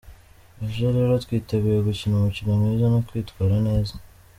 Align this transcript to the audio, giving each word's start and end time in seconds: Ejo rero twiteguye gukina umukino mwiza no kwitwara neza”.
Ejo 0.65 0.85
rero 0.95 1.13
twiteguye 1.25 1.79
gukina 1.87 2.13
umukino 2.15 2.51
mwiza 2.59 2.85
no 2.93 2.99
kwitwara 3.07 3.55
neza”. 3.67 3.95